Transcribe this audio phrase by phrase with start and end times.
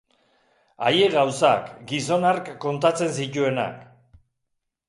[0.85, 3.85] Haiek gauzak, gizon hark kontatzen zituenak!